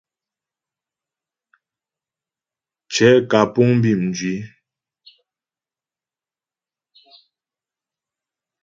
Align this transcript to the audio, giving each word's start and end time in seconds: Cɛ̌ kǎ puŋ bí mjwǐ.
Cɛ̌ 2.93 3.11
kǎ 3.29 3.39
puŋ 3.53 3.69
bí 3.81 3.91
mjwǐ. 4.03 4.33